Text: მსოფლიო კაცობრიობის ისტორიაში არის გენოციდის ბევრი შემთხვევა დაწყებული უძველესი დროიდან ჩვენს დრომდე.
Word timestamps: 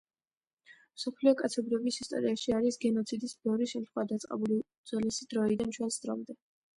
მსოფლიო 0.99 1.33
კაცობრიობის 1.41 1.99
ისტორიაში 2.05 2.55
არის 2.59 2.79
გენოციდის 2.85 3.35
ბევრი 3.49 3.67
შემთხვევა 3.73 4.07
დაწყებული 4.13 4.57
უძველესი 4.61 5.29
დროიდან 5.35 5.75
ჩვენს 5.77 5.99
დრომდე. 6.07 6.37